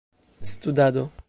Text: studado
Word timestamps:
studado 0.41 1.11